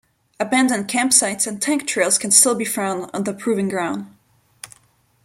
Abandoned 0.39 0.87
campsites 0.87 1.45
and 1.45 1.61
tank 1.61 1.85
trails 1.85 2.17
can 2.17 2.31
still 2.31 2.55
be 2.55 2.65
found 2.65 3.11
on 3.13 3.23
the 3.23 3.35
proving 3.35 3.69
ground. 3.69 4.07